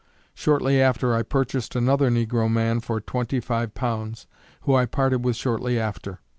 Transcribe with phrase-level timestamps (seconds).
[0.33, 4.25] Shortly after I purchased another negro man for twenty five pounds,
[4.61, 6.21] who I parted with shortly after.